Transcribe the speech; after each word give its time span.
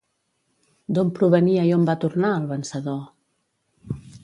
D'on 0.97 1.11
provenia 1.19 1.67
i 1.69 1.75
on 1.77 1.85
va 1.91 1.97
tornar, 2.05 2.33
el 2.39 2.49
vencedor? 2.55 4.01